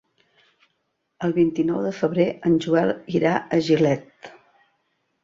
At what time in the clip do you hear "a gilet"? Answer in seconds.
3.39-4.31